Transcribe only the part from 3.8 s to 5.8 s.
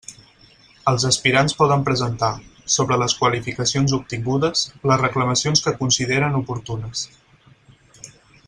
obtingudes, les reclamacions que